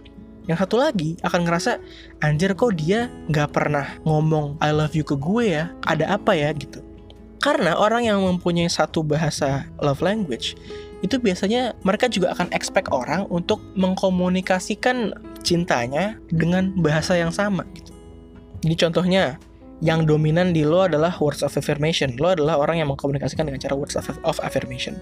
Yang 0.47 0.63
satu 0.63 0.79
lagi 0.79 1.19
akan 1.27 1.43
ngerasa 1.43 1.83
anjir 2.23 2.55
kok 2.55 2.79
dia 2.79 3.11
nggak 3.27 3.51
pernah 3.51 3.99
ngomong 4.07 4.63
I 4.63 4.71
love 4.71 4.95
you 4.95 5.03
ke 5.03 5.19
gue 5.19 5.55
ya? 5.55 5.71
Ada 5.83 6.19
apa 6.19 6.39
ya? 6.39 6.55
gitu. 6.55 6.83
Karena 7.43 7.79
orang 7.79 8.07
yang 8.07 8.23
mempunyai 8.23 8.67
satu 8.67 9.07
bahasa 9.07 9.71
love 9.79 10.03
language 10.03 10.59
itu 11.05 11.21
biasanya 11.21 11.77
mereka 11.85 12.09
juga 12.09 12.33
akan 12.33 12.49
expect 12.57 12.89
orang 12.89 13.29
untuk 13.29 13.61
mengkomunikasikan 13.77 15.13
cintanya 15.45 16.17
dengan 16.33 16.73
bahasa 16.81 17.17
yang 17.17 17.31
sama 17.31 17.69
gitu 17.77 17.97
jadi 18.67 18.77
contohnya, 18.89 19.25
yang 19.85 20.09
dominan 20.09 20.51
di 20.51 20.65
lo 20.65 20.89
adalah 20.89 21.13
words 21.21 21.45
of 21.47 21.53
affirmation. 21.55 22.17
Lo 22.17 22.33
adalah 22.33 22.57
orang 22.59 22.81
yang 22.81 22.89
mengkomunikasikan 22.91 23.47
dengan 23.47 23.61
cara 23.61 23.77
words 23.77 23.95
of, 23.99 24.09
affirmation. 24.43 24.99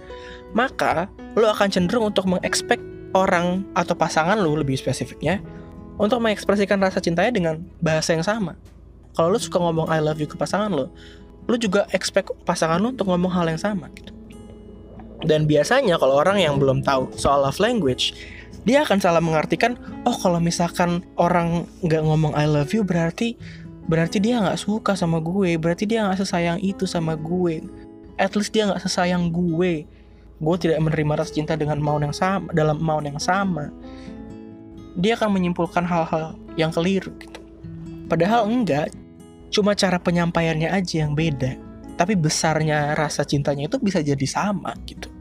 Maka, 0.53 1.07
lo 1.39 1.49
akan 1.49 1.73
cenderung 1.73 2.13
untuk 2.13 2.27
mengekspek 2.27 2.77
orang 3.15 3.65
atau 3.73 3.95
pasangan 3.95 4.35
lo 4.37 4.59
lebih 4.59 4.75
spesifiknya 4.77 5.39
untuk 6.03 6.19
mengekspresikan 6.19 6.83
rasa 6.83 6.99
cintanya 6.99 7.31
dengan 7.31 7.63
bahasa 7.81 8.13
yang 8.13 8.27
sama. 8.27 8.59
Kalau 9.15 9.31
lo 9.33 9.39
suka 9.39 9.63
ngomong 9.63 9.87
I 9.89 10.03
love 10.03 10.19
you 10.19 10.27
ke 10.27 10.35
pasangan 10.35 10.75
lo, 10.75 10.91
lo 11.47 11.55
juga 11.55 11.87
expect 11.95 12.35
pasangan 12.43 12.83
lo 12.83 12.91
untuk 12.91 13.07
ngomong 13.07 13.31
hal 13.31 13.47
yang 13.47 13.61
sama 13.63 13.87
gitu. 13.95 14.11
Dan 15.25 15.49
biasanya 15.49 15.97
kalau 15.97 16.21
orang 16.21 16.37
yang 16.37 16.61
belum 16.61 16.85
tahu 16.85 17.09
soal 17.17 17.49
love 17.49 17.57
language, 17.57 18.13
dia 18.65 18.85
akan 18.85 19.01
salah 19.01 19.21
mengartikan 19.21 19.77
oh 20.09 20.17
kalau 20.17 20.41
misalkan 20.41 21.05
orang 21.21 21.69
nggak 21.85 22.01
ngomong 22.01 22.33
I 22.33 22.49
love 22.49 22.73
you 22.73 22.81
berarti 22.81 23.37
berarti 23.85 24.17
dia 24.17 24.41
nggak 24.41 24.57
suka 24.57 24.97
sama 24.97 25.21
gue 25.21 25.61
berarti 25.61 25.85
dia 25.85 26.09
nggak 26.09 26.25
sesayang 26.25 26.61
itu 26.61 26.85
sama 26.89 27.17
gue. 27.17 27.65
At 28.17 28.37
least 28.37 28.57
dia 28.57 28.69
nggak 28.69 28.85
sesayang 28.85 29.33
gue. 29.33 29.85
Gue 30.41 30.57
tidak 30.61 30.81
menerima 30.81 31.25
rasa 31.25 31.33
cinta 31.33 31.57
dengan 31.57 31.81
mau 31.81 31.97
yang 32.01 32.13
sama 32.13 32.53
dalam 32.53 32.81
mau 32.81 33.01
yang 33.01 33.21
sama. 33.21 33.73
Dia 34.95 35.19
akan 35.19 35.41
menyimpulkan 35.41 35.83
hal-hal 35.83 36.39
yang 36.55 36.71
keliru 36.71 37.13
gitu. 37.21 37.41
Padahal 38.09 38.49
enggak. 38.49 38.93
Cuma 39.55 39.71
cara 39.79 40.03
penyampaiannya 40.03 40.67
aja 40.67 41.07
yang 41.07 41.15
beda. 41.15 41.55
Tapi 41.95 42.19
besarnya 42.19 42.99
rasa 42.99 43.23
cintanya 43.23 43.71
itu 43.71 43.79
bisa 43.79 44.03
jadi 44.03 44.27
sama 44.27 44.75
gitu 44.83 45.14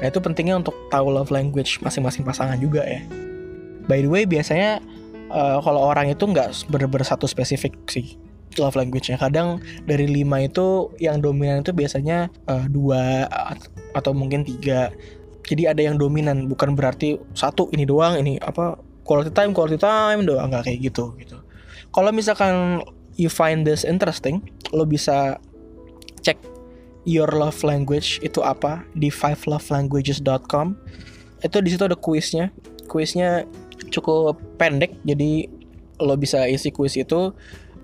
Nah 0.00 0.06
itu 0.08 0.18
pentingnya 0.18 0.56
untuk 0.56 0.74
tahu 0.88 1.12
love 1.12 1.28
language 1.28 1.78
masing-masing 1.84 2.24
pasangan 2.24 2.56
juga 2.56 2.82
ya. 2.82 3.04
By 3.84 4.00
the 4.00 4.10
way 4.10 4.24
biasanya 4.24 4.80
uh, 5.28 5.60
kalau 5.60 5.84
orang 5.92 6.08
itu 6.10 6.24
nggak 6.24 6.72
bener-bener 6.72 7.04
satu 7.04 7.28
spesifik 7.28 7.76
sih 7.86 8.16
love 8.58 8.74
language-nya. 8.74 9.20
Kadang 9.20 9.62
dari 9.84 10.08
lima 10.10 10.42
itu 10.42 10.90
yang 10.98 11.22
dominan 11.22 11.62
itu 11.62 11.70
biasanya 11.70 12.32
uh, 12.50 12.66
dua 12.66 13.28
atau 13.94 14.10
mungkin 14.16 14.42
tiga. 14.42 14.90
Jadi 15.46 15.66
ada 15.66 15.82
yang 15.82 16.00
dominan 16.00 16.48
bukan 16.48 16.74
berarti 16.74 17.20
satu 17.36 17.70
ini 17.74 17.84
doang 17.84 18.18
ini 18.18 18.38
apa 18.40 18.78
quality 19.04 19.34
time 19.34 19.50
quality 19.50 19.78
time 19.78 20.24
doang 20.26 20.50
nggak 20.50 20.66
kayak 20.66 20.90
gitu 20.90 21.14
gitu. 21.18 21.38
Kalau 21.90 22.14
misalkan 22.14 22.86
you 23.18 23.26
find 23.26 23.66
this 23.66 23.82
interesting, 23.82 24.40
lo 24.70 24.86
bisa 24.86 25.42
your 27.08 27.28
love 27.32 27.60
language 27.64 28.20
itu 28.20 28.44
apa? 28.44 28.84
Di 28.96 29.08
fivelovelanguages.com 29.08 30.76
itu 31.40 31.56
di 31.64 31.68
situ 31.72 31.82
ada 31.84 31.96
kuisnya. 31.96 32.52
Kuisnya 32.90 33.46
cukup 33.88 34.36
pendek 34.60 34.92
jadi 35.06 35.48
lo 36.00 36.16
bisa 36.16 36.44
isi 36.48 36.68
kuis 36.72 36.96
itu. 36.96 37.32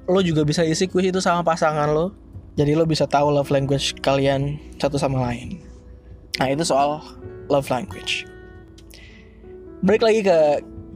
Lo 0.07 0.21
juga 0.23 0.47
bisa 0.47 0.63
isi 0.63 0.87
kuis 0.87 1.09
itu 1.09 1.21
sama 1.21 1.43
pasangan 1.43 1.89
lo. 1.91 2.13
Jadi 2.57 2.73
lo 2.73 2.89
bisa 2.89 3.05
tahu 3.05 3.33
love 3.33 3.53
language 3.53 3.97
kalian 4.01 4.57
satu 4.81 4.97
sama 4.97 5.21
lain. 5.29 5.61
Nah 6.41 6.53
itu 6.53 6.65
soal 6.65 7.01
love 7.49 7.69
language. 7.69 8.25
Balik 9.85 10.03
lagi 10.05 10.21
ke 10.25 10.39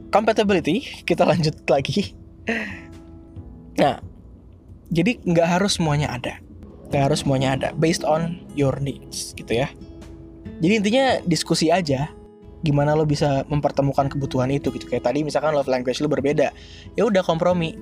compatibility. 0.09 0.85
Kita 1.05 1.25
lanjut 1.25 1.53
lagi. 1.69 2.13
Nah 3.77 4.01
jadi 4.91 5.17
nggak 5.23 5.47
harus 5.47 5.79
semuanya 5.79 6.11
ada 6.11 6.50
Gak 6.91 7.11
harus 7.11 7.23
semuanya 7.23 7.55
ada 7.55 7.69
based 7.79 8.03
on 8.03 8.43
your 8.53 8.75
needs 8.83 9.31
gitu 9.33 9.63
ya. 9.63 9.71
Jadi 10.61 10.73
intinya 10.77 11.05
diskusi 11.25 11.71
aja 11.73 12.11
gimana 12.61 12.93
lo 12.93 13.09
bisa 13.09 13.41
mempertemukan 13.49 14.11
kebutuhan 14.11 14.53
itu 14.53 14.69
gitu. 14.75 14.85
Kayak 14.85 15.09
tadi 15.09 15.25
misalkan 15.25 15.57
love 15.57 15.71
language 15.71 15.97
lo 16.03 16.11
berbeda 16.11 16.53
ya 16.93 17.03
udah 17.07 17.23
kompromi. 17.25 17.73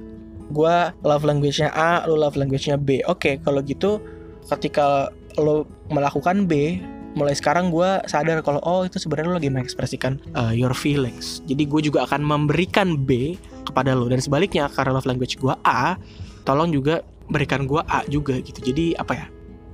Gue 0.49 0.93
love 1.05 1.27
language-nya 1.27 1.69
A 1.75 2.07
lo 2.07 2.15
love 2.15 2.39
language-nya 2.39 2.79
B. 2.79 3.03
Oke 3.05 3.37
kalau 3.43 3.59
gitu 3.65 3.99
ketika 4.47 5.11
lo 5.37 5.67
melakukan 5.91 6.47
B 6.47 6.81
mulai 7.17 7.33
sekarang 7.33 7.73
gue 7.73 7.99
sadar 8.05 8.39
kalau 8.45 8.61
oh 8.61 8.85
itu 8.85 9.01
sebenarnya 9.01 9.29
lo 9.33 9.35
lagi 9.41 9.49
mengekspresikan 9.51 10.21
uh, 10.37 10.53
your 10.53 10.71
feelings. 10.77 11.41
Jadi 11.49 11.65
gue 11.65 11.81
juga 11.91 12.05
akan 12.05 12.21
memberikan 12.23 12.95
B 12.95 13.35
kepada 13.65 13.97
lo. 13.97 14.07
Dan 14.07 14.23
sebaliknya 14.23 14.69
karena 14.71 14.95
love 14.95 15.09
language 15.09 15.35
gue 15.41 15.53
A 15.67 15.99
tolong 16.47 16.71
juga 16.71 17.03
berikan 17.29 17.69
gue 17.69 17.79
A 17.85 18.03
juga 18.09 18.35
gitu. 18.41 18.59
Jadi 18.59 18.97
apa 18.97 19.13
ya? 19.15 19.27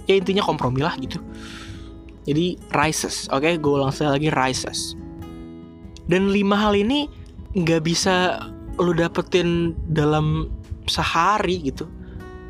Ya 0.06 0.14
intinya 0.20 0.44
kompromi 0.46 0.84
lah 0.86 0.94
gitu. 1.00 1.18
Jadi 2.28 2.60
rises 2.76 3.26
oke? 3.32 3.42
Okay? 3.42 3.54
gue 3.58 3.72
ulang 3.72 3.90
sekali 3.96 4.22
lagi 4.22 4.30
rises. 4.30 4.94
Dan 6.06 6.30
lima 6.30 6.60
hal 6.60 6.78
ini 6.78 7.10
nggak 7.56 7.82
bisa 7.82 8.46
lo 8.78 8.92
dapetin 8.92 9.74
dalam 9.90 10.52
sehari 10.86 11.64
gitu. 11.66 11.90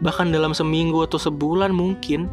Bahkan 0.03 0.33
dalam 0.33 0.51
seminggu 0.51 1.05
atau 1.05 1.21
sebulan 1.21 1.71
mungkin. 1.71 2.27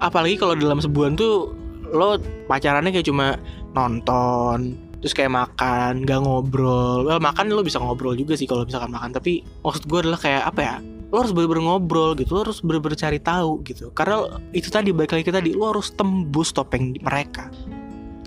Apalagi 0.00 0.40
kalau 0.40 0.56
dalam 0.56 0.80
sebulan 0.80 1.18
tuh 1.18 1.52
lo 1.92 2.16
pacarannya 2.48 2.90
kayak 2.90 3.06
cuma 3.06 3.36
nonton 3.76 4.74
terus 5.04 5.12
kayak 5.12 5.36
makan 5.36 6.08
gak 6.08 6.24
ngobrol. 6.24 7.04
Well 7.04 7.20
makan 7.20 7.52
lo 7.52 7.60
bisa 7.60 7.76
ngobrol 7.76 8.16
juga 8.16 8.40
sih 8.40 8.48
kalau 8.48 8.64
misalkan 8.64 8.88
makan. 8.88 9.12
Tapi 9.12 9.44
maksud 9.60 9.84
gue 9.84 9.98
adalah 10.00 10.16
kayak 10.16 10.48
apa 10.48 10.60
ya 10.64 10.76
lo 11.14 11.22
harus 11.22 11.30
bener-bener 11.30 11.62
ngobrol 11.62 12.18
gitu 12.18 12.34
lo 12.34 12.42
harus 12.42 12.58
bener-bener 12.58 12.98
cari 12.98 13.22
tahu 13.22 13.62
gitu. 13.62 13.94
Karena 13.94 14.42
itu 14.50 14.66
tadi 14.66 14.90
baik 14.90 15.14
lagi 15.14 15.30
tadi 15.30 15.54
lo 15.54 15.70
harus 15.70 15.94
tembus 15.94 16.50
topeng 16.50 16.98
mereka. 16.98 17.54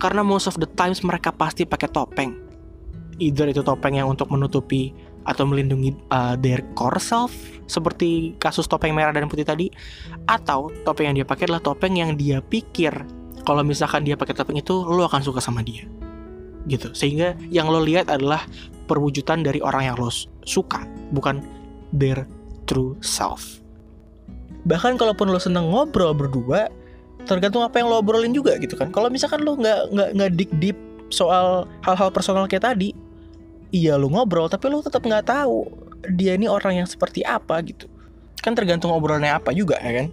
Karena 0.00 0.24
most 0.24 0.48
of 0.48 0.56
the 0.56 0.64
times 0.72 1.04
mereka 1.04 1.28
pasti 1.28 1.68
pakai 1.68 1.92
topeng. 1.92 2.32
Either 3.20 3.52
itu 3.52 3.60
topeng 3.60 4.00
yang 4.00 4.08
untuk 4.08 4.32
menutupi 4.32 4.96
atau 5.28 5.44
melindungi 5.44 5.92
uh, 6.08 6.32
their 6.40 6.64
core 6.72 6.96
self 6.96 7.36
seperti 7.68 8.32
kasus 8.40 8.64
topeng 8.64 8.96
merah 8.96 9.12
dan 9.12 9.28
putih 9.28 9.44
tadi 9.44 9.68
atau 10.24 10.72
topeng 10.88 11.12
yang 11.12 11.20
dia 11.20 11.26
pakai 11.28 11.44
adalah 11.44 11.60
topeng 11.60 12.00
yang 12.00 12.16
dia 12.16 12.40
pikir 12.40 12.94
kalau 13.44 13.60
misalkan 13.60 14.08
dia 14.08 14.16
pakai 14.16 14.32
topeng 14.32 14.56
itu 14.56 14.72
lo 14.88 15.04
akan 15.04 15.20
suka 15.20 15.44
sama 15.44 15.60
dia. 15.60 15.84
Gitu. 16.64 16.96
Sehingga 16.96 17.36
yang 17.52 17.68
lo 17.68 17.84
lihat 17.84 18.08
adalah 18.08 18.48
perwujudan 18.88 19.44
dari 19.44 19.60
orang 19.60 19.92
yang 19.92 19.96
lo 20.00 20.08
suka 20.48 20.88
bukan 21.12 21.44
their 21.92 22.24
true 22.68 22.94
self. 23.00 23.58
Bahkan 24.68 25.00
kalaupun 25.00 25.32
lo 25.32 25.40
seneng 25.40 25.72
ngobrol 25.72 26.12
berdua 26.12 26.68
tergantung 27.24 27.64
apa 27.64 27.80
yang 27.80 27.88
lo 27.88 27.98
obrolin 27.98 28.36
juga 28.36 28.60
gitu 28.60 28.76
kan. 28.76 28.92
Kalau 28.92 29.08
misalkan 29.08 29.42
lo 29.42 29.56
nggak 29.56 29.80
nggak 29.90 30.08
nggak 30.14 30.30
dig 30.36 30.50
deep 30.60 30.78
soal 31.08 31.64
hal-hal 31.80 32.12
personal 32.12 32.44
kayak 32.44 32.68
tadi 32.68 32.92
iya 33.72 33.96
lu 33.96 34.12
ngobrol 34.12 34.48
tapi 34.48 34.68
lu 34.68 34.84
tetap 34.84 35.00
nggak 35.00 35.24
tahu 35.24 35.64
dia 36.12 36.36
ini 36.36 36.44
orang 36.44 36.84
yang 36.84 36.88
seperti 36.88 37.24
apa 37.24 37.58
gitu. 37.64 37.88
Kan 38.44 38.52
tergantung 38.54 38.92
obrolannya 38.92 39.32
apa 39.32 39.50
juga 39.56 39.80
ya 39.80 40.04
kan? 40.04 40.08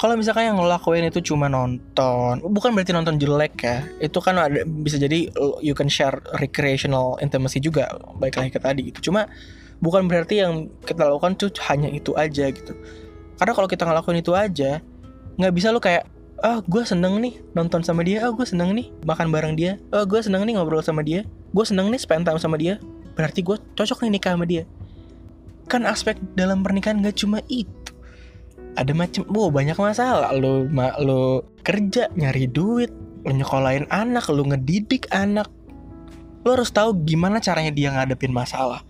Kalau 0.00 0.16
misalkan 0.16 0.48
yang 0.48 0.56
ngelakuin 0.56 1.12
itu 1.12 1.20
cuma 1.20 1.44
nonton 1.52 2.40
bukan 2.40 2.72
berarti 2.72 2.96
nonton 2.96 3.20
jelek 3.20 3.54
ya. 3.60 3.84
Itu 4.00 4.24
kan 4.24 4.40
ada 4.40 4.64
bisa 4.64 4.96
jadi 4.96 5.28
you 5.60 5.76
can 5.76 5.92
share 5.92 6.24
recreational 6.40 7.20
intimacy 7.20 7.60
juga 7.60 8.00
baik 8.16 8.40
lagi 8.40 8.50
ke 8.50 8.60
tadi 8.60 8.80
gitu. 8.88 9.12
Cuma 9.12 9.28
bukan 9.80 10.06
berarti 10.06 10.44
yang 10.44 10.68
kita 10.84 11.08
lakukan 11.08 11.34
tuh 11.36 11.50
hanya 11.68 11.88
itu 11.88 12.12
aja 12.14 12.52
gitu. 12.52 12.76
Karena 13.40 13.52
kalau 13.56 13.68
kita 13.68 13.88
ngelakuin 13.88 14.20
itu 14.20 14.32
aja 14.36 14.84
nggak 15.40 15.52
bisa 15.56 15.72
lu 15.72 15.80
kayak 15.80 16.04
ah 16.44 16.56
oh, 16.56 16.58
gue 16.64 16.84
seneng 16.84 17.20
nih 17.20 17.40
nonton 17.56 17.80
sama 17.80 18.04
dia 18.04 18.24
ah 18.24 18.28
oh, 18.28 18.36
gue 18.36 18.44
seneng 18.44 18.76
nih 18.76 18.92
makan 19.08 19.32
bareng 19.32 19.56
dia 19.56 19.80
ah 19.92 20.04
oh, 20.04 20.04
gue 20.04 20.20
seneng 20.20 20.44
nih 20.44 20.56
ngobrol 20.56 20.84
sama 20.84 21.00
dia 21.00 21.24
gue 21.52 21.64
seneng 21.64 21.88
nih 21.88 22.00
spend 22.00 22.28
time 22.28 22.38
sama 22.38 22.60
dia. 22.60 22.76
Berarti 23.16 23.40
gue 23.42 23.56
cocok 23.56 24.06
nih 24.06 24.20
nikah 24.20 24.36
sama 24.36 24.46
dia. 24.46 24.64
Kan 25.66 25.88
aspek 25.88 26.20
dalam 26.36 26.62
pernikahan 26.62 27.00
gak 27.02 27.18
cuma 27.20 27.40
itu. 27.50 27.92
Ada 28.78 28.94
macam 28.94 29.26
wow 29.32 29.50
banyak 29.50 29.76
masalah. 29.76 30.30
Lo 30.36 30.68
ma, 30.70 30.94
lo 31.00 31.44
kerja 31.66 32.06
nyari 32.14 32.46
duit 32.46 32.92
lo 33.20 33.36
nyekolahin 33.36 33.84
anak 33.92 34.28
lo 34.28 34.44
ngedidik 34.44 35.10
anak. 35.12 35.50
Lo 36.46 36.56
harus 36.56 36.72
tahu 36.72 36.96
gimana 37.04 37.42
caranya 37.42 37.74
dia 37.74 37.92
ngadepin 37.92 38.32
masalah 38.32 38.80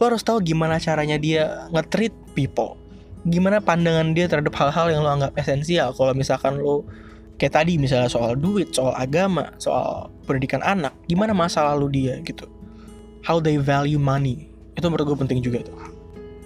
lo 0.00 0.08
harus 0.08 0.24
tahu 0.24 0.40
gimana 0.40 0.80
caranya 0.80 1.20
dia 1.20 1.68
nge-treat 1.76 2.16
people. 2.32 2.80
Gimana 3.28 3.60
pandangan 3.60 4.16
dia 4.16 4.24
terhadap 4.32 4.56
hal-hal 4.56 4.88
yang 4.88 5.04
lo 5.04 5.12
anggap 5.12 5.36
esensial. 5.36 5.92
Kalau 5.92 6.16
misalkan 6.16 6.56
lo 6.56 6.88
kayak 7.36 7.60
tadi 7.60 7.76
misalnya 7.76 8.08
soal 8.08 8.36
duit 8.36 8.72
soal 8.72 8.92
agama 8.96 9.48
soal 9.56 10.12
pendidikan 10.28 10.60
anak 10.60 10.92
gimana 11.04 11.36
masa 11.36 11.68
lalu 11.68 12.00
dia 12.00 12.16
gitu. 12.24 12.48
How 13.20 13.44
they 13.44 13.60
value 13.60 14.00
money. 14.00 14.48
Itu 14.72 14.88
menurut 14.88 15.12
gue 15.12 15.18
penting 15.20 15.44
juga 15.44 15.60
tuh. 15.68 15.76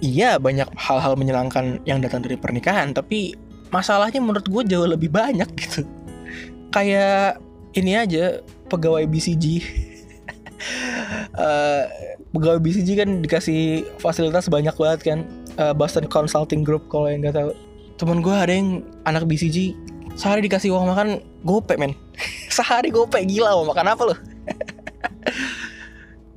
Iya 0.02 0.42
banyak 0.42 0.74
hal-hal 0.74 1.14
menyenangkan 1.14 1.78
yang 1.86 2.02
datang 2.02 2.26
dari 2.26 2.34
pernikahan 2.34 2.90
tapi 2.90 3.38
masalahnya 3.70 4.18
menurut 4.18 4.50
gue 4.50 4.62
jauh 4.66 4.90
lebih 4.90 5.14
banyak 5.14 5.46
gitu. 5.62 5.86
Kayak 6.74 7.38
ini 7.78 7.94
aja 7.94 8.42
pegawai 8.66 9.06
BCG 9.06 9.62
uh, 11.38 11.86
pegawai 12.34 12.58
BCG 12.58 12.98
kan 12.98 13.22
dikasih 13.22 13.86
fasilitas 14.02 14.50
banyak 14.50 14.74
banget 14.74 15.00
kan 15.06 15.18
uh, 15.62 15.70
Boston 15.70 16.10
Consulting 16.10 16.66
Group 16.66 16.90
kalau 16.90 17.06
yang 17.06 17.22
nggak 17.22 17.38
tahu. 17.38 17.54
Temen 17.94 18.26
gue 18.26 18.34
ada 18.34 18.50
yang 18.50 18.82
anak 19.06 19.30
BCG 19.30 19.78
sehari 20.18 20.42
dikasih 20.42 20.74
uang 20.74 20.90
makan 20.90 21.22
gope 21.46 21.78
men. 21.78 21.94
Sehari 22.54 22.90
gope 22.90 23.22
gila 23.22 23.54
mau 23.54 23.70
makan 23.70 23.86
apa 23.94 24.02
lo 24.02 24.14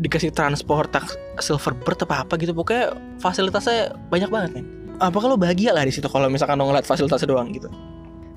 dikasih 0.01 0.29
transport 0.29 0.93
tak 0.93 1.09
silverbird 1.41 1.97
apa 2.05 2.21
apa 2.21 2.37
gitu 2.37 2.53
pokoknya 2.53 2.93
fasilitasnya 3.17 3.97
banyak 4.13 4.29
banget 4.29 4.61
men. 4.61 4.65
Apa 5.01 5.17
kalau 5.17 5.33
bahagia 5.33 5.73
lah 5.73 5.81
di 5.81 5.93
situ 5.93 6.05
kalau 6.05 6.29
misalkan 6.29 6.61
ngeliat 6.61 6.85
fasilitasnya 6.85 7.33
doang 7.33 7.49
gitu. 7.49 7.73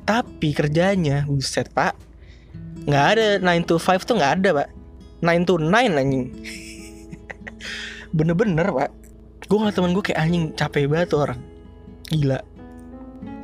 Tapi 0.09 0.57
kerjanya 0.57 1.29
buset 1.29 1.69
pak 1.77 1.93
nggak 2.89 3.07
ada 3.13 3.27
9 3.45 3.69
to 3.69 3.77
5 3.77 4.09
tuh 4.09 4.17
nggak 4.17 4.33
ada 4.41 4.65
pak. 4.65 4.69
9 5.21 5.45
to 5.45 5.61
9 5.61 6.01
anjing 6.01 6.33
bener-bener 8.15 8.67
pak. 8.71 8.91
Gue 9.49 9.57
ngeliat 9.59 9.77
temen 9.77 9.93
gue 9.97 10.05
kayak 10.05 10.21
anjing 10.21 10.45
capek 10.55 10.87
banget 10.87 11.09
tuh 11.11 11.21
orang. 11.27 11.41
Gila. 12.11 12.39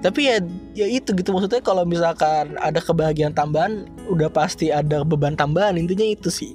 Tapi 0.04 0.20
ya 0.28 0.36
ya 0.76 0.86
itu 0.86 1.10
gitu 1.16 1.34
maksudnya 1.34 1.60
kalau 1.64 1.82
misalkan 1.88 2.54
ada 2.60 2.78
kebahagiaan 2.78 3.34
tambahan 3.34 3.88
udah 4.06 4.30
pasti 4.30 4.70
ada 4.70 5.02
beban 5.02 5.34
tambahan 5.34 5.74
intinya 5.80 6.04
itu 6.04 6.28
sih 6.30 6.52